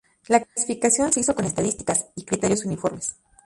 La 0.29 0.43
clasificación 0.43 1.13
se 1.13 1.19
hizo 1.19 1.35
con 1.35 1.45
estadísticas 1.45 2.07
y 2.15 2.23
criterios 2.23 2.65
uniformes. 2.65 3.17